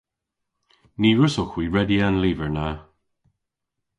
Ny 0.99 1.09
wrussowgh 1.15 1.53
hwi 1.55 1.65
redya 1.75 2.01
an 2.07 2.19
lyver 2.23 2.49
na. 2.55 2.67